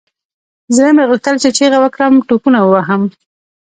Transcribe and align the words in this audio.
زړه 0.75 0.89
مې 0.95 1.03
غوښتل 1.09 1.35
چې 1.43 1.49
چيغه 1.57 1.77
وكړم 1.81 2.13
ټوپونه 2.27 2.59
ووهم. 2.61 3.01